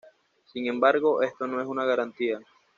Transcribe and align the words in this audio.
Sin 0.51 0.65
embargo, 0.65 1.21
esto 1.21 1.45
no 1.45 1.61
es 1.61 1.67
una 1.67 1.85
garantía. 1.85 2.39